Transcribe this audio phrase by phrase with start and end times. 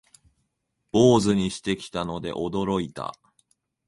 [0.91, 3.13] 坊主にしてきたので驚いた